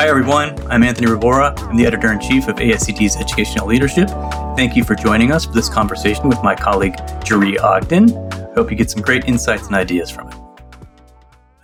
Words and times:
Hi, 0.00 0.08
everyone. 0.08 0.58
I'm 0.70 0.82
Anthony 0.82 1.08
Rebora. 1.08 1.52
I'm 1.58 1.76
the 1.76 1.84
editor 1.84 2.10
in 2.10 2.20
chief 2.20 2.48
of 2.48 2.56
ASCD's 2.56 3.16
Educational 3.16 3.66
Leadership. 3.66 4.08
Thank 4.56 4.74
you 4.74 4.82
for 4.82 4.94
joining 4.94 5.30
us 5.30 5.44
for 5.44 5.52
this 5.52 5.68
conversation 5.68 6.26
with 6.26 6.42
my 6.42 6.54
colleague, 6.54 6.94
Jéri 7.20 7.62
Ogden. 7.62 8.10
I 8.32 8.54
hope 8.54 8.70
you 8.70 8.78
get 8.78 8.90
some 8.90 9.02
great 9.02 9.26
insights 9.26 9.66
and 9.66 9.74
ideas 9.74 10.08
from 10.08 10.28
it. 10.28 10.34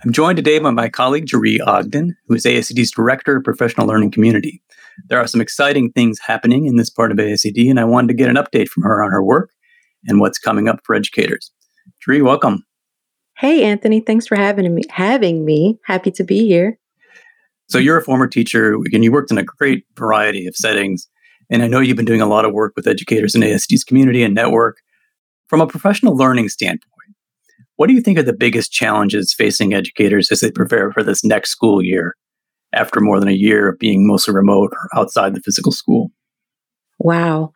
I'm 0.03 0.11
joined 0.11 0.35
today 0.37 0.59
by 0.59 0.69
my 0.69 0.87
colleague, 0.87 1.25
Jéri 1.25 1.57
Ogden, 1.65 2.15
who 2.27 2.35
is 2.35 2.45
ASCD's 2.45 2.91
Director 2.91 3.37
of 3.37 3.43
Professional 3.43 3.87
Learning 3.87 4.11
Community. 4.11 4.61
There 5.07 5.17
are 5.19 5.25
some 5.25 5.41
exciting 5.41 5.91
things 5.93 6.19
happening 6.19 6.67
in 6.67 6.75
this 6.75 6.91
part 6.91 7.11
of 7.11 7.17
ASCD, 7.17 7.71
and 7.71 7.79
I 7.79 7.85
wanted 7.85 8.09
to 8.09 8.13
get 8.13 8.29
an 8.29 8.35
update 8.35 8.67
from 8.67 8.83
her 8.83 9.03
on 9.03 9.09
her 9.09 9.23
work 9.23 9.49
and 10.05 10.19
what's 10.19 10.37
coming 10.37 10.67
up 10.67 10.81
for 10.83 10.93
educators. 10.93 11.51
Jéri, 12.07 12.23
welcome. 12.23 12.63
Hey, 13.35 13.63
Anthony. 13.63 13.99
Thanks 13.99 14.27
for 14.27 14.35
having 14.35 14.75
me. 14.75 14.83
Having 14.91 15.43
me. 15.43 15.79
Happy 15.85 16.11
to 16.11 16.23
be 16.23 16.47
here. 16.47 16.77
So 17.69 17.77
you're 17.77 17.97
a 17.97 18.03
former 18.03 18.27
teacher, 18.27 18.75
and 18.75 19.03
you 19.03 19.11
worked 19.11 19.31
in 19.31 19.37
a 19.37 19.43
great 19.43 19.85
variety 19.97 20.47
of 20.47 20.55
settings. 20.55 21.07
And 21.49 21.63
I 21.63 21.67
know 21.67 21.79
you've 21.79 21.97
been 21.97 22.05
doing 22.05 22.21
a 22.21 22.27
lot 22.27 22.45
of 22.45 22.53
work 22.53 22.73
with 22.75 22.87
educators 22.87 23.35
in 23.35 23.41
ASCD's 23.41 23.83
community 23.83 24.23
and 24.23 24.33
network. 24.33 24.77
From 25.47 25.61
a 25.61 25.67
professional 25.67 26.15
learning 26.15 26.49
standpoint, 26.49 27.15
what 27.77 27.87
do 27.87 27.93
you 27.93 28.01
think 28.01 28.17
are 28.17 28.23
the 28.23 28.33
biggest 28.33 28.71
challenges 28.71 29.33
facing 29.33 29.73
educators 29.73 30.31
as 30.31 30.41
they 30.41 30.51
prepare 30.51 30.91
for 30.91 31.03
this 31.03 31.23
next 31.23 31.51
school 31.51 31.81
year 31.81 32.15
after 32.73 32.99
more 32.99 33.19
than 33.19 33.29
a 33.29 33.33
year 33.33 33.69
of 33.69 33.79
being 33.79 34.05
mostly 34.05 34.33
remote 34.33 34.71
or 34.73 34.99
outside 34.99 35.35
the 35.35 35.41
physical 35.41 35.71
school? 35.71 36.11
Wow. 36.99 37.53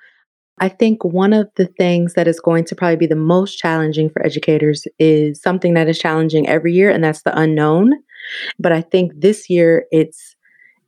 I 0.59 0.69
think 0.69 1.03
one 1.03 1.33
of 1.33 1.49
the 1.55 1.65
things 1.65 2.13
that 2.13 2.27
is 2.27 2.39
going 2.39 2.65
to 2.65 2.75
probably 2.75 2.97
be 2.97 3.07
the 3.07 3.15
most 3.15 3.57
challenging 3.57 4.09
for 4.09 4.23
educators 4.23 4.85
is 4.99 5.41
something 5.41 5.73
that 5.73 5.89
is 5.89 5.97
challenging 5.97 6.47
every 6.47 6.71
year, 6.71 6.91
and 6.91 7.03
that's 7.03 7.23
the 7.23 7.37
unknown. 7.37 7.93
But 8.59 8.71
I 8.71 8.81
think 8.81 9.11
this 9.15 9.49
year 9.49 9.85
it's 9.91 10.35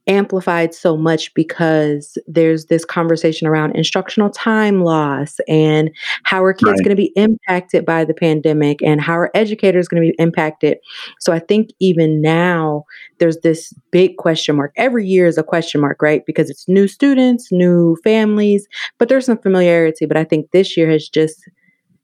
amplified 0.06 0.74
so 0.74 0.96
much 0.96 1.32
because 1.34 2.18
there's 2.26 2.66
this 2.66 2.84
conversation 2.84 3.46
around 3.46 3.74
instructional 3.74 4.30
time 4.30 4.82
loss 4.82 5.36
and 5.48 5.90
how 6.24 6.44
are 6.44 6.52
kids 6.52 6.72
right. 6.72 6.78
going 6.78 6.90
to 6.90 6.96
be 6.96 7.12
impacted 7.16 7.86
by 7.86 8.04
the 8.04 8.14
pandemic 8.14 8.82
and 8.82 9.00
how 9.00 9.14
are 9.14 9.30
educators 9.34 9.88
going 9.88 10.02
to 10.02 10.10
be 10.10 10.22
impacted. 10.22 10.78
So 11.20 11.32
I 11.32 11.38
think 11.38 11.70
even 11.80 12.20
now 12.20 12.84
there's 13.18 13.38
this 13.40 13.72
big 13.90 14.16
question 14.16 14.56
mark. 14.56 14.72
Every 14.76 15.06
year 15.06 15.26
is 15.26 15.38
a 15.38 15.42
question 15.42 15.80
mark, 15.80 16.02
right? 16.02 16.22
Because 16.26 16.50
it's 16.50 16.68
new 16.68 16.86
students, 16.86 17.50
new 17.50 17.96
families, 18.04 18.66
but 18.98 19.08
there's 19.08 19.26
some 19.26 19.38
familiarity. 19.38 20.06
But 20.06 20.16
I 20.16 20.24
think 20.24 20.50
this 20.50 20.76
year 20.76 20.90
has 20.90 21.08
just 21.08 21.42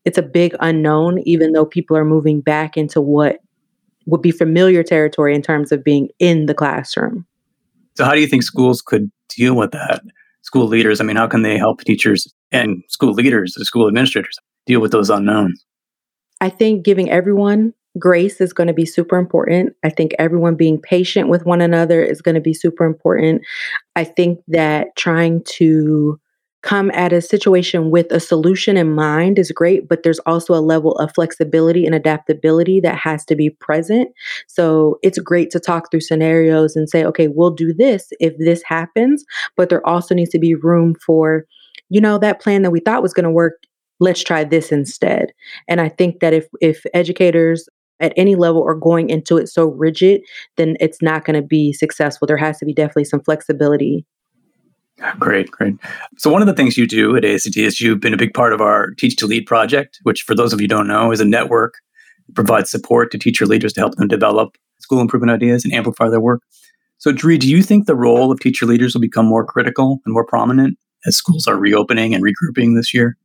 it's 0.07 0.17
a 0.17 0.23
big 0.23 0.55
unknown, 0.61 1.19
even 1.27 1.53
though 1.53 1.67
people 1.67 1.95
are 1.95 2.07
moving 2.07 2.41
back 2.41 2.79
into 2.79 3.03
what 3.03 3.41
would 4.07 4.23
be 4.23 4.31
familiar 4.31 4.83
territory 4.83 5.35
in 5.35 5.43
terms 5.43 5.73
of 5.73 5.85
being 5.85 6.09
in 6.19 6.47
the 6.47 6.55
classroom. 6.55 7.27
So, 7.97 8.05
how 8.05 8.15
do 8.15 8.21
you 8.21 8.27
think 8.27 8.43
schools 8.43 8.83
could 8.83 9.11
deal 9.29 9.55
with 9.55 9.73
that? 9.73 10.03
School 10.43 10.67
leaders, 10.67 11.01
I 11.01 11.05
mean, 11.05 11.17
how 11.17 11.27
can 11.27 11.43
they 11.43 11.59
help 11.59 11.83
teachers 11.83 12.33
and 12.51 12.83
school 12.89 13.13
leaders, 13.13 13.55
the 13.57 13.65
school 13.65 13.87
administrators, 13.87 14.39
deal 14.67 14.81
with 14.81 14.91
those 14.91 15.11
unknowns? 15.11 15.65
I 16.41 16.49
think 16.49 16.85
giving 16.85 17.11
everyone 17.11 17.75
grace 17.99 18.41
is 18.41 18.53
going 18.53 18.69
to 18.69 18.73
be 18.73 18.87
super 18.87 19.17
important. 19.17 19.75
I 19.85 19.91
think 19.91 20.13
everyone 20.19 20.55
being 20.55 20.81
patient 20.81 21.29
with 21.29 21.45
one 21.45 21.61
another 21.61 22.03
is 22.03 22.23
going 22.23 22.37
to 22.37 22.41
be 22.41 22.55
super 22.55 22.85
important. 22.85 23.43
I 23.97 24.05
think 24.05 24.41
that 24.49 24.89
trying 24.97 25.43
to 25.57 26.19
come 26.63 26.91
at 26.93 27.13
a 27.13 27.23
situation 27.23 27.91
with 27.91 28.11
a 28.13 28.21
solution 28.21 28.77
in 28.77 28.95
mind 28.95 29.39
is 29.39 29.51
great, 29.51 29.89
but 29.89 30.03
there's 30.03 30.19
also 30.21 30.55
a 30.55 30.61
level 30.61 30.93
of 30.93 31.13
flexibility 31.15 31.87
and 31.87 31.95
adaptability 31.95 32.81
that 32.81 32.97
has 32.97 33.25
to 33.27 33.37
be 33.37 33.51
present. 33.51 34.11
So 34.47 34.99
it's 35.03 35.19
great 35.19 35.51
to 35.51 35.61
talk 35.61 35.91
through 35.91 36.01
scenarios 36.01 36.77
and 36.77 36.89
say, 36.89 37.05
okay, 37.05 37.29
we'll 37.29 37.51
do 37.51 37.73
this 37.73 38.09
if 38.21 38.37
this 38.39 38.63
happens, 38.65 39.25
but 39.57 39.71
there 39.71 39.87
also 39.87 40.15
needs 40.15 40.31
to 40.31 40.39
be 40.39 40.55
room 40.55 40.95
for, 41.05 41.47
you 41.89 42.01
know, 42.01 42.19
that 42.19 42.41
plan 42.41 42.63
that 42.63 42.71
we 42.71 42.81
thought 42.81 43.03
was 43.03 43.15
going 43.15 43.25
to 43.25 43.31
work. 43.31 43.55
Let's 43.99 44.23
try 44.23 44.45
this 44.45 44.71
instead. 44.73 45.33
And 45.69 45.81
I 45.81 45.89
think 45.89 46.21
that 46.21 46.33
if 46.33 46.47
if 46.61 46.85
educators 46.95 47.69
at 48.01 48.15
any 48.17 48.35
level 48.35 48.65
are 48.65 48.75
going 48.75 49.11
into 49.11 49.37
it 49.37 49.49
so 49.49 49.67
rigid, 49.67 50.23
then 50.57 50.77
it's 50.81 51.03
not 51.03 51.25
going 51.25 51.41
to 51.41 51.47
be 51.47 51.73
successful. 51.73 52.27
There 52.27 52.37
has 52.39 52.59
to 52.59 52.65
be 52.65 52.73
definitely 52.73 53.05
some 53.05 53.23
flexibility 53.23 54.07
Great, 55.19 55.51
great. 55.51 55.77
So 56.19 56.31
one 56.31 56.43
of 56.43 56.47
the 56.47 56.55
things 56.55 56.77
you 56.77 56.87
do 56.87 57.17
at 57.17 57.23
ASCD 57.23 57.65
is 57.65 57.81
you've 57.81 58.01
been 58.01 58.15
a 58.15 58.19
big 58.19 58.35
part 58.35 58.53
of 58.53 58.61
our 58.61 58.91
Teach 58.99 59.17
to 59.17 59.27
Lead 59.27 59.47
project, 59.47 59.99
which 60.03 60.23
for 60.23 60.35
those 60.35 60.53
of 60.53 60.61
you 60.61 60.69
don't 60.69 60.87
know 60.87 61.11
is 61.11 61.21
a 61.21 61.25
network 61.25 61.75
that 62.27 62.35
provides 62.35 62.71
support 62.71 63.11
to 63.13 63.19
teacher 63.19 63.47
leaders 63.47 63.73
to 63.75 63.81
help 63.81 63.95
them 63.95 64.09
develop 64.09 64.57
school 64.79 65.01
improvement 65.01 65.33
ideas 65.33 65.65
and 65.65 65.73
amplify 65.73 66.09
their 66.09 66.21
work. 66.21 66.43
So 66.99 67.13
Jéri, 67.13 67.39
do 67.39 67.49
you 67.49 67.63
think 67.63 67.87
the 67.87 67.95
role 67.95 68.31
of 68.31 68.41
teacher 68.41 68.67
leaders 68.67 68.95
will 68.95 69.01
become 69.01 69.27
more 69.27 69.45
critical 69.45 70.01
and 70.05 70.13
more 70.13 70.25
prominent 70.25 70.79
as 71.07 71.17
schools 71.17 71.47
are 71.47 71.57
reopening 71.57 72.15
and 72.15 72.23
regrouping 72.23 72.77
this 72.77 72.93
year? 72.93 73.17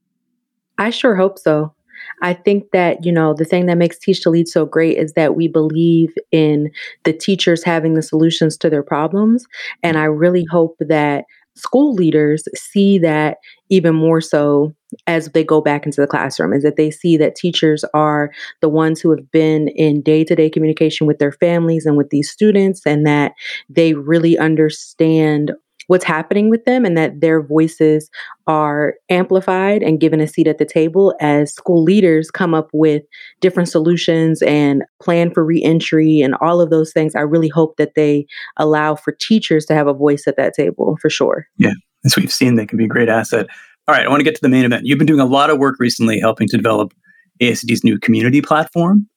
I 0.78 0.90
sure 0.92 1.16
hope 1.16 1.38
so. 1.38 1.74
I 2.22 2.34
think 2.34 2.72
that, 2.72 3.04
you 3.04 3.12
know, 3.12 3.34
the 3.34 3.46
thing 3.46 3.66
that 3.66 3.78
makes 3.78 3.98
Teach 3.98 4.22
to 4.22 4.30
Lead 4.30 4.48
so 4.48 4.66
great 4.66 4.98
is 4.98 5.14
that 5.14 5.36
we 5.36 5.48
believe 5.48 6.14
in 6.32 6.72
the 7.04 7.14
teachers 7.14 7.64
having 7.64 7.96
the 7.96 8.02
solutions 8.02 8.58
to 8.58 8.70
their 8.70 8.84
problems. 8.84 9.46
And 9.84 9.98
I 9.98 10.06
really 10.06 10.46
hope 10.46 10.76
that 10.80 11.26
school 11.56 11.94
leaders 11.94 12.44
see 12.56 12.98
that 13.00 13.38
even 13.70 13.96
more 13.96 14.22
so 14.22 14.74
as 15.08 15.30
they 15.32 15.44
go 15.44 15.62
back 15.62 15.86
into 15.86 16.00
the 16.00 16.08
classroom 16.08 16.54
is 16.54 16.64
that 16.64 16.76
they 16.76 16.92
see 16.92 17.18
that 17.18 17.36
teachers 17.36 17.84
are 17.94 18.32
the 18.62 18.70
ones 18.70 19.02
who 19.02 19.10
have 19.10 19.30
been 19.32 19.68
in 19.70 20.02
day-to-day 20.02 20.50
communication 20.50 21.08
with 21.08 21.18
their 21.20 21.32
families 21.32 21.86
and 21.86 21.98
with 21.98 22.10
these 22.10 22.30
students 22.30 22.82
and 22.86 23.06
that 23.06 23.34
they 23.70 23.94
really 23.94 24.38
understand 24.38 25.52
what's 25.88 26.04
happening 26.04 26.50
with 26.50 26.66
them 26.66 26.86
and 26.86 26.98
that 26.98 27.22
their 27.22 27.42
voices 27.42 28.10
are 28.48 28.96
amplified 29.10 29.84
and 29.84 30.00
given 30.00 30.20
a 30.20 30.28
seat 30.28 30.48
at 30.48 30.58
the 30.58 30.66
table 30.66 31.16
as 31.20 31.54
school 31.54 31.84
leaders 31.84 32.32
come 32.32 32.54
up 32.54 32.70
with 32.74 33.04
different 33.42 33.70
solutions 33.70 34.42
and 34.42 34.84
plan 35.02 35.32
for 35.32 35.44
reentry 35.44 36.22
and 36.22 36.36
all 36.42 36.62
of 36.62 36.70
those 36.70 36.92
things. 36.92 37.16
I 37.16 37.22
really 37.22 37.50
hope 37.50 37.78
that 37.78 37.96
they 37.96 38.26
allow 38.58 38.96
for 38.96 39.12
teachers 39.12 39.66
to 39.68 39.74
have 39.74 39.88
a 39.88 39.94
voice 39.94 40.26
at 40.28 40.38
that 40.38 40.54
table 40.54 40.98
for 41.02 41.10
sure. 41.10 41.48
Yeah, 41.58 41.74
as 42.04 42.16
we've 42.16 42.32
seen, 42.32 42.56
they 42.56 42.66
can 42.66 42.78
be 42.78 42.86
a 42.86 42.90
great 42.90 43.10
asset. 43.10 43.48
All 43.88 43.94
right, 43.94 44.06
I 44.06 44.10
want 44.10 44.20
to 44.20 44.24
get 44.24 44.36
to 44.36 44.42
the 44.42 44.50
main 44.50 44.66
event. 44.66 44.86
You've 44.86 44.98
been 44.98 45.08
doing 45.08 45.20
a 45.20 45.26
lot 45.26 45.50
of 45.50 45.60
work 45.60 45.76
recently 45.80 46.20
helping 46.20 46.48
to 46.48 46.58
develop 46.58 46.94
ASCD's 47.42 47.84
new 47.84 48.00
community 48.00 48.42
platform. 48.42 49.08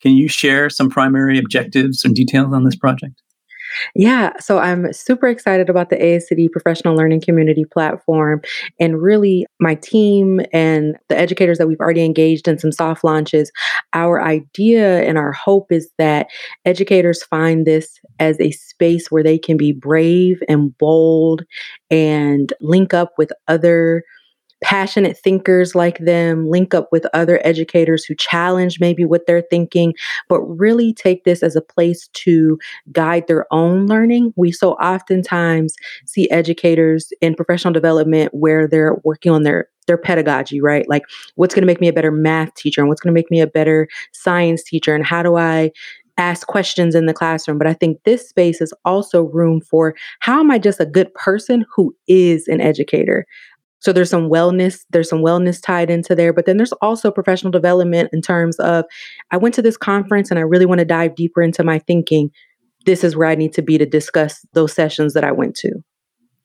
Can 0.00 0.12
you 0.12 0.28
share 0.28 0.70
some 0.70 0.90
primary 0.90 1.38
objectives 1.38 2.04
and 2.04 2.14
details 2.14 2.52
on 2.54 2.64
this 2.64 2.76
project? 2.76 3.22
Yeah, 3.94 4.32
so 4.40 4.58
I'm 4.58 4.92
super 4.92 5.26
excited 5.28 5.68
about 5.68 5.90
the 5.90 5.96
ASCD 5.96 6.50
Professional 6.50 6.94
Learning 6.94 7.20
Community 7.20 7.64
platform. 7.64 8.40
And 8.80 9.00
really, 9.00 9.46
my 9.60 9.74
team 9.76 10.40
and 10.52 10.96
the 11.08 11.18
educators 11.18 11.58
that 11.58 11.66
we've 11.68 11.80
already 11.80 12.04
engaged 12.04 12.48
in 12.48 12.58
some 12.58 12.72
soft 12.72 13.04
launches, 13.04 13.50
our 13.92 14.22
idea 14.22 15.02
and 15.02 15.18
our 15.18 15.32
hope 15.32 15.72
is 15.72 15.90
that 15.98 16.28
educators 16.64 17.22
find 17.24 17.66
this 17.66 17.98
as 18.18 18.40
a 18.40 18.50
space 18.52 19.10
where 19.10 19.22
they 19.22 19.38
can 19.38 19.56
be 19.56 19.72
brave 19.72 20.42
and 20.48 20.76
bold 20.78 21.42
and 21.90 22.52
link 22.60 22.94
up 22.94 23.12
with 23.18 23.32
other 23.48 24.02
passionate 24.64 25.18
thinkers 25.18 25.74
like 25.74 25.98
them, 25.98 26.48
link 26.48 26.72
up 26.72 26.88
with 26.90 27.04
other 27.12 27.38
educators 27.44 28.02
who 28.02 28.14
challenge 28.14 28.80
maybe 28.80 29.04
what 29.04 29.26
they're 29.26 29.44
thinking, 29.50 29.92
but 30.26 30.40
really 30.40 30.94
take 30.94 31.24
this 31.24 31.42
as 31.42 31.54
a 31.54 31.60
place 31.60 32.08
to 32.14 32.58
guide 32.90 33.26
their 33.28 33.46
own 33.52 33.86
learning. 33.86 34.32
We 34.36 34.52
so 34.52 34.72
oftentimes 34.76 35.76
see 36.06 36.30
educators 36.30 37.12
in 37.20 37.34
professional 37.34 37.74
development 37.74 38.32
where 38.32 38.66
they're 38.66 38.96
working 39.04 39.30
on 39.30 39.42
their 39.42 39.68
their 39.86 39.98
pedagogy, 39.98 40.62
right? 40.62 40.88
Like 40.88 41.02
what's 41.34 41.54
going 41.54 41.60
to 41.60 41.66
make 41.66 41.82
me 41.82 41.88
a 41.88 41.92
better 41.92 42.10
math 42.10 42.54
teacher 42.54 42.80
and 42.80 42.88
what's 42.88 43.02
going 43.02 43.12
to 43.12 43.18
make 43.18 43.30
me 43.30 43.42
a 43.42 43.46
better 43.46 43.86
science 44.12 44.62
teacher 44.62 44.94
and 44.94 45.04
how 45.04 45.22
do 45.22 45.36
I 45.36 45.72
ask 46.16 46.46
questions 46.46 46.94
in 46.94 47.04
the 47.04 47.12
classroom. 47.12 47.58
But 47.58 47.66
I 47.66 47.74
think 47.74 48.02
this 48.04 48.26
space 48.26 48.62
is 48.62 48.72
also 48.86 49.24
room 49.24 49.60
for 49.60 49.94
how 50.20 50.40
am 50.40 50.50
I 50.50 50.58
just 50.58 50.80
a 50.80 50.86
good 50.86 51.12
person 51.12 51.66
who 51.74 51.94
is 52.08 52.48
an 52.48 52.62
educator? 52.62 53.26
So 53.84 53.92
there's 53.92 54.08
some 54.08 54.30
wellness, 54.30 54.80
there's 54.90 55.10
some 55.10 55.18
wellness 55.18 55.60
tied 55.62 55.90
into 55.90 56.14
there, 56.14 56.32
but 56.32 56.46
then 56.46 56.56
there's 56.56 56.72
also 56.80 57.10
professional 57.10 57.50
development 57.50 58.08
in 58.14 58.22
terms 58.22 58.58
of 58.58 58.86
I 59.30 59.36
went 59.36 59.54
to 59.56 59.62
this 59.62 59.76
conference 59.76 60.30
and 60.30 60.38
I 60.38 60.42
really 60.42 60.64
want 60.64 60.78
to 60.78 60.86
dive 60.86 61.14
deeper 61.14 61.42
into 61.42 61.62
my 61.62 61.78
thinking. 61.80 62.30
This 62.86 63.04
is 63.04 63.14
where 63.14 63.28
I 63.28 63.34
need 63.34 63.52
to 63.52 63.62
be 63.62 63.76
to 63.76 63.84
discuss 63.84 64.40
those 64.54 64.72
sessions 64.72 65.12
that 65.12 65.22
I 65.22 65.32
went 65.32 65.54
to. 65.56 65.72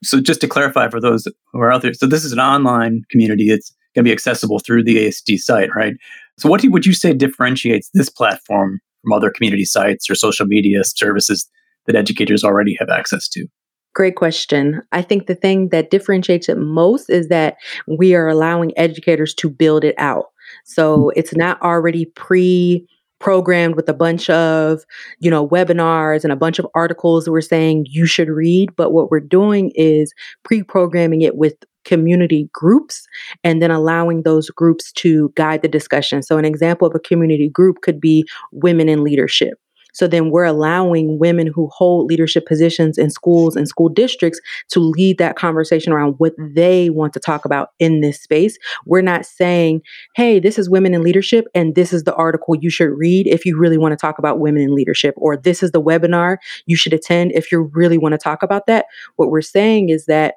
So 0.04 0.20
just 0.20 0.42
to 0.42 0.48
clarify 0.48 0.88
for 0.90 1.00
those 1.00 1.26
who 1.52 1.60
are 1.60 1.72
out 1.72 1.80
there, 1.80 1.94
so 1.94 2.06
this 2.06 2.26
is 2.26 2.32
an 2.32 2.40
online 2.40 3.04
community. 3.10 3.48
It's 3.48 3.74
going 3.94 4.04
to 4.04 4.08
be 4.08 4.12
accessible 4.12 4.58
through 4.58 4.84
the 4.84 4.96
ASCD 5.06 5.38
site, 5.38 5.70
right? 5.74 5.94
So 6.38 6.48
what 6.50 6.62
would 6.62 6.84
you 6.84 6.92
say 6.92 7.14
differentiates 7.14 7.88
this 7.94 8.10
platform 8.10 8.80
from 9.02 9.12
other 9.14 9.30
community 9.30 9.64
sites 9.64 10.10
or 10.10 10.14
social 10.14 10.44
media 10.44 10.84
services 10.84 11.48
that 11.86 11.96
educators 11.96 12.44
already 12.44 12.76
have 12.78 12.90
access 12.90 13.28
to? 13.30 13.46
Great 13.94 14.14
question. 14.14 14.82
I 14.92 15.02
think 15.02 15.26
the 15.26 15.34
thing 15.34 15.70
that 15.70 15.90
differentiates 15.90 16.48
it 16.48 16.58
most 16.58 17.10
is 17.10 17.28
that 17.28 17.56
we 17.88 18.14
are 18.14 18.28
allowing 18.28 18.76
educators 18.78 19.34
to 19.34 19.50
build 19.50 19.84
it 19.84 19.96
out. 19.98 20.26
So 20.64 20.96
mm-hmm. 20.96 21.18
it's 21.18 21.34
not 21.34 21.60
already 21.60 22.06
pre 22.06 22.86
programmed 23.18 23.76
with 23.76 23.88
a 23.88 23.94
bunch 23.94 24.30
of, 24.30 24.82
you 25.18 25.30
know, 25.30 25.46
webinars 25.46 26.24
and 26.24 26.32
a 26.32 26.36
bunch 26.36 26.58
of 26.58 26.66
articles 26.74 27.24
that 27.24 27.32
we're 27.32 27.40
saying 27.42 27.86
you 27.88 28.06
should 28.06 28.28
read. 28.28 28.74
But 28.76 28.92
what 28.92 29.10
we're 29.10 29.20
doing 29.20 29.72
is 29.74 30.14
pre 30.42 30.62
programming 30.62 31.22
it 31.22 31.36
with 31.36 31.54
community 31.84 32.48
groups 32.52 33.06
and 33.42 33.60
then 33.62 33.70
allowing 33.70 34.22
those 34.22 34.50
groups 34.50 34.92
to 34.92 35.32
guide 35.34 35.62
the 35.62 35.68
discussion. 35.68 36.22
So, 36.22 36.38
an 36.38 36.44
example 36.44 36.86
of 36.86 36.94
a 36.94 37.00
community 37.00 37.48
group 37.48 37.82
could 37.82 38.00
be 38.00 38.24
women 38.52 38.88
in 38.88 39.04
leadership. 39.04 39.58
So 39.92 40.06
then 40.06 40.30
we're 40.30 40.44
allowing 40.44 41.18
women 41.18 41.46
who 41.46 41.68
hold 41.72 42.06
leadership 42.06 42.46
positions 42.46 42.98
in 42.98 43.10
schools 43.10 43.56
and 43.56 43.68
school 43.68 43.88
districts 43.88 44.40
to 44.68 44.80
lead 44.80 45.18
that 45.18 45.36
conversation 45.36 45.92
around 45.92 46.14
what 46.18 46.32
they 46.38 46.90
want 46.90 47.12
to 47.14 47.20
talk 47.20 47.44
about 47.44 47.70
in 47.78 48.00
this 48.00 48.20
space. 48.20 48.58
We're 48.86 49.02
not 49.02 49.26
saying, 49.26 49.82
hey, 50.14 50.40
this 50.40 50.58
is 50.58 50.70
women 50.70 50.94
in 50.94 51.02
leadership 51.02 51.46
and 51.54 51.74
this 51.74 51.92
is 51.92 52.04
the 52.04 52.14
article 52.14 52.54
you 52.54 52.70
should 52.70 52.90
read 52.90 53.26
if 53.26 53.44
you 53.44 53.58
really 53.58 53.78
want 53.78 53.92
to 53.92 53.96
talk 53.96 54.18
about 54.18 54.40
women 54.40 54.62
in 54.62 54.74
leadership, 54.74 55.14
or 55.16 55.36
this 55.36 55.62
is 55.62 55.70
the 55.72 55.82
webinar 55.82 56.36
you 56.66 56.76
should 56.76 56.92
attend 56.92 57.32
if 57.32 57.50
you 57.50 57.70
really 57.74 57.98
want 57.98 58.12
to 58.12 58.18
talk 58.18 58.42
about 58.42 58.66
that. 58.66 58.86
What 59.16 59.30
we're 59.30 59.40
saying 59.40 59.88
is 59.88 60.06
that 60.06 60.34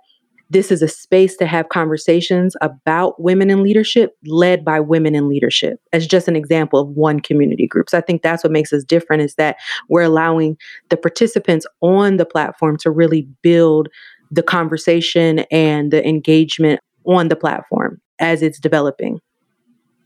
this 0.50 0.72
is 0.72 0.81
a 0.81 0.88
space 0.88 1.36
to 1.38 1.45
have 1.45 1.69
conversations 1.69 2.56
about 2.62 3.19
women 3.22 3.50
in 3.50 3.63
leadership 3.63 4.16
led 4.25 4.63
by 4.63 4.80
women 4.80 5.16
in 5.16 5.28
leadership 5.28 5.80
as 5.94 6.06
just 6.06 6.28
an 6.28 6.36
example 6.36 6.80
of 6.80 6.90
one 6.90 7.19
community 7.19 7.68
group. 7.68 7.90
So 7.90 7.98
I 7.98 8.01
think 8.01 8.22
that's 8.22 8.44
what 8.44 8.51
makes 8.51 8.72
us 8.72 8.84
different 8.84 9.24
is 9.24 9.36
that 9.36 9.57
we're 9.90 10.04
allowing 10.04 10.57
the 10.90 10.98
participants 10.98 11.66
on 11.81 12.18
the 12.18 12.25
platform 12.25 12.78
to 12.78 12.92
really 12.92 13.28
build 13.42 13.88
the 14.31 14.44
conversation 14.44 15.40
and 15.51 15.92
the 15.92 16.07
engagement 16.07 16.80
on 17.06 17.28
the 17.28 17.36
platform 17.36 18.00
as 18.19 18.42
it's 18.42 18.60
developing. 18.60 19.19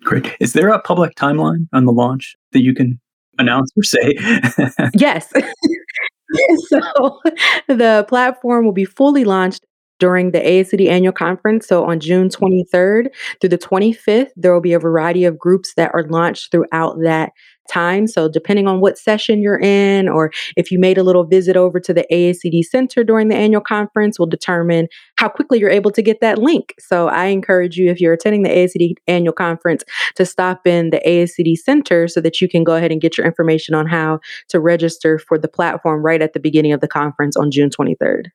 Great. 0.01 0.36
Is 0.39 0.54
there 0.54 0.69
a 0.69 0.80
public 0.80 1.16
timeline 1.16 1.68
on 1.74 1.86
the 1.86 1.92
launch 1.92 2.36
that 2.54 2.62
you 2.62 2.74
can 2.74 3.00
announce 3.39 3.72
or 3.75 3.84
say? 3.84 4.16
yes. 4.94 5.31
so 6.68 7.19
the 7.68 8.06
platform 8.07 8.66
will 8.66 8.74
be 8.74 8.86
fully 8.86 9.24
launched 9.24 9.66
during 10.00 10.32
the 10.32 10.40
ASCD 10.40 10.88
annual 10.88 11.14
conference. 11.14 11.68
So 11.68 11.86
on 11.86 12.00
June 12.00 12.30
23rd 12.30 13.08
through 13.40 13.50
the 13.50 13.58
25th, 13.58 14.30
there 14.36 14.54
will 14.54 14.62
be 14.62 14.74
a 14.74 14.80
variety 14.80 15.26
of 15.26 15.38
groups 15.38 15.74
that 15.76 15.92
are 15.94 16.04
launched 16.04 16.52
throughout 16.52 16.98
that 17.04 17.32
time. 17.68 18.08
So 18.08 18.30
depending 18.30 18.68
on 18.68 18.80
what 18.80 18.98
session 18.98 19.42
you're 19.42 19.60
in, 19.60 20.08
or 20.08 20.32
if 20.56 20.72
you 20.72 20.80
made 20.80 20.98
a 20.98 21.04
little 21.04 21.26
visit 21.26 21.56
over 21.56 21.80
to 21.80 21.94
the 21.94 22.06
ASCD 22.12 22.64
Center 22.64 23.04
during 23.04 23.28
the 23.28 23.36
annual 23.36 23.62
conference, 23.62 24.18
will 24.18 24.26
determine 24.26 24.88
how 25.18 25.30
quickly 25.30 25.60
you're 25.60 25.70
able 25.70 25.92
to 25.92 26.02
get 26.02 26.22
that 26.22 26.38
link. 26.38 26.74
So 26.80 27.08
I 27.08 27.26
encourage 27.26 27.78
you, 27.78 27.90
if 27.92 28.00
you're 28.00 28.14
attending 28.14 28.44
the 28.44 28.50
ASCD 28.50 28.96
annual 29.08 29.34
conference, 29.34 29.84
to 30.16 30.26
stop 30.26 30.66
in 30.66 30.90
the 30.90 31.02
ASCD 31.06 31.58
Center 31.58 32.08
so 32.08 32.22
that 32.22 32.42
you 32.42 32.48
can 32.48 32.64
go 32.64 32.76
ahead 32.76 32.92
and 32.92 33.02
get 33.02 33.18
your 33.18 33.28
information 33.28 33.76
on 33.76 33.86
how 33.86 34.20
to 34.50 34.60
register 34.60 35.20
for 35.20 35.38
the 35.38 35.48
platform 35.48 36.04
right 36.04 36.22
at 36.22 36.34
the 36.34 36.40
beginning 36.40 36.74
of 36.74 36.82
the 36.82 36.88
conference 36.88 37.36
on 37.36 37.52
June 37.52 37.70
23rd. 37.70 38.28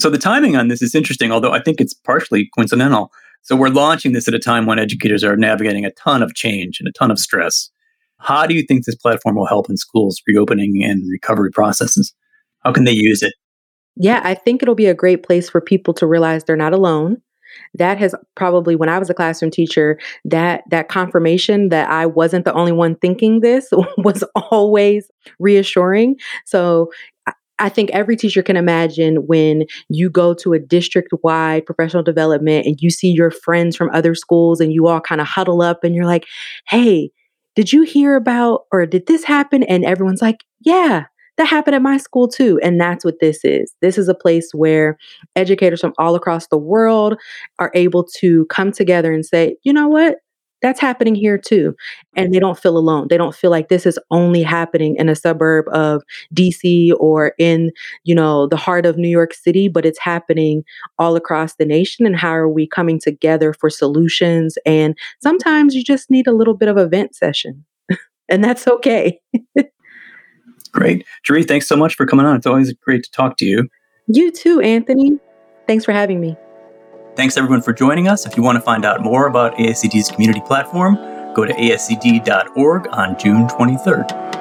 So 0.00 0.10
the 0.10 0.18
timing 0.18 0.56
on 0.56 0.68
this 0.68 0.82
is 0.82 0.94
interesting, 0.94 1.32
although 1.32 1.52
I 1.52 1.60
think 1.60 1.80
it's 1.80 1.94
partially 1.94 2.50
coincidental. 2.54 3.12
So 3.42 3.56
we're 3.56 3.68
launching 3.68 4.12
this 4.12 4.26
at 4.26 4.34
a 4.34 4.38
time 4.38 4.66
when 4.66 4.78
educators 4.78 5.22
are 5.22 5.36
navigating 5.36 5.84
a 5.84 5.92
ton 5.92 6.22
of 6.22 6.34
change 6.34 6.80
and 6.80 6.88
a 6.88 6.92
ton 6.92 7.10
of 7.10 7.18
stress. 7.18 7.70
How 8.18 8.46
do 8.46 8.54
you 8.54 8.62
think 8.62 8.84
this 8.84 8.94
platform 8.94 9.36
will 9.36 9.46
help 9.46 9.68
in 9.68 9.76
schools 9.76 10.22
reopening 10.26 10.82
and 10.82 11.02
recovery 11.10 11.50
processes? 11.50 12.14
How 12.60 12.72
can 12.72 12.84
they 12.84 12.92
use 12.92 13.22
it? 13.22 13.34
Yeah, 13.96 14.20
I 14.24 14.34
think 14.34 14.62
it'll 14.62 14.74
be 14.74 14.86
a 14.86 14.94
great 14.94 15.22
place 15.22 15.48
for 15.48 15.60
people 15.60 15.94
to 15.94 16.06
realize 16.06 16.44
they're 16.44 16.56
not 16.56 16.72
alone. 16.72 17.20
That 17.74 17.98
has 17.98 18.14
probably 18.34 18.74
when 18.74 18.88
I 18.88 18.98
was 18.98 19.10
a 19.10 19.14
classroom 19.14 19.50
teacher, 19.50 19.98
that 20.24 20.64
that 20.70 20.88
confirmation 20.88 21.68
that 21.68 21.88
I 21.88 22.06
wasn't 22.06 22.44
the 22.44 22.54
only 22.54 22.72
one 22.72 22.96
thinking 22.96 23.40
this 23.40 23.68
was 23.98 24.24
always 24.34 25.08
reassuring. 25.38 26.16
So 26.46 26.90
I 27.64 27.70
think 27.70 27.88
every 27.92 28.14
teacher 28.14 28.42
can 28.42 28.58
imagine 28.58 29.26
when 29.26 29.64
you 29.88 30.10
go 30.10 30.34
to 30.34 30.52
a 30.52 30.58
district 30.58 31.08
wide 31.22 31.64
professional 31.64 32.02
development 32.02 32.66
and 32.66 32.76
you 32.78 32.90
see 32.90 33.08
your 33.08 33.30
friends 33.30 33.74
from 33.74 33.88
other 33.94 34.14
schools 34.14 34.60
and 34.60 34.70
you 34.70 34.86
all 34.86 35.00
kind 35.00 35.18
of 35.18 35.26
huddle 35.26 35.62
up 35.62 35.82
and 35.82 35.94
you're 35.94 36.04
like, 36.04 36.26
hey, 36.68 37.10
did 37.54 37.72
you 37.72 37.80
hear 37.80 38.16
about 38.16 38.64
or 38.70 38.84
did 38.84 39.06
this 39.06 39.24
happen? 39.24 39.62
And 39.62 39.82
everyone's 39.82 40.20
like, 40.20 40.44
yeah, 40.60 41.04
that 41.38 41.46
happened 41.46 41.74
at 41.74 41.80
my 41.80 41.96
school 41.96 42.28
too. 42.28 42.60
And 42.62 42.78
that's 42.78 43.02
what 43.02 43.20
this 43.20 43.40
is. 43.44 43.72
This 43.80 43.96
is 43.96 44.08
a 44.08 44.14
place 44.14 44.50
where 44.52 44.98
educators 45.34 45.80
from 45.80 45.94
all 45.96 46.14
across 46.14 46.48
the 46.48 46.58
world 46.58 47.18
are 47.58 47.70
able 47.72 48.04
to 48.18 48.44
come 48.50 48.72
together 48.72 49.10
and 49.10 49.24
say, 49.24 49.56
you 49.62 49.72
know 49.72 49.88
what? 49.88 50.18
That's 50.64 50.80
happening 50.80 51.14
here 51.14 51.36
too. 51.36 51.76
And 52.16 52.32
they 52.32 52.38
don't 52.38 52.58
feel 52.58 52.78
alone. 52.78 53.08
They 53.10 53.18
don't 53.18 53.34
feel 53.34 53.50
like 53.50 53.68
this 53.68 53.84
is 53.84 53.98
only 54.10 54.42
happening 54.42 54.96
in 54.96 55.10
a 55.10 55.14
suburb 55.14 55.66
of 55.68 56.02
DC 56.34 56.94
or 56.98 57.34
in, 57.38 57.70
you 58.04 58.14
know, 58.14 58.46
the 58.46 58.56
heart 58.56 58.86
of 58.86 58.96
New 58.96 59.10
York 59.10 59.34
City, 59.34 59.68
but 59.68 59.84
it's 59.84 59.98
happening 59.98 60.64
all 60.98 61.16
across 61.16 61.56
the 61.56 61.66
nation. 61.66 62.06
And 62.06 62.16
how 62.16 62.30
are 62.30 62.48
we 62.48 62.66
coming 62.66 62.98
together 62.98 63.52
for 63.52 63.68
solutions? 63.68 64.56
And 64.64 64.96
sometimes 65.22 65.74
you 65.74 65.84
just 65.84 66.10
need 66.10 66.26
a 66.26 66.32
little 66.32 66.54
bit 66.54 66.70
of 66.70 66.78
a 66.78 66.88
vent 66.88 67.14
session, 67.14 67.62
and 68.30 68.42
that's 68.42 68.66
okay. 68.66 69.20
great. 70.72 71.04
Jéri, 71.28 71.46
thanks 71.46 71.68
so 71.68 71.76
much 71.76 71.94
for 71.94 72.06
coming 72.06 72.24
on. 72.24 72.36
It's 72.36 72.46
always 72.46 72.72
great 72.72 73.04
to 73.04 73.10
talk 73.10 73.36
to 73.36 73.44
you. 73.44 73.68
You 74.06 74.32
too, 74.32 74.60
Anthony. 74.60 75.18
Thanks 75.66 75.84
for 75.84 75.92
having 75.92 76.22
me. 76.22 76.38
Thanks 77.16 77.36
everyone 77.36 77.62
for 77.62 77.72
joining 77.72 78.08
us. 78.08 78.26
If 78.26 78.36
you 78.36 78.42
want 78.42 78.56
to 78.56 78.60
find 78.60 78.84
out 78.84 79.00
more 79.00 79.28
about 79.28 79.54
ASCD's 79.54 80.10
community 80.10 80.40
platform, 80.40 80.96
go 81.32 81.44
to 81.44 81.52
ascd.org 81.52 82.88
on 82.88 83.16
June 83.20 83.46
23rd. 83.46 84.33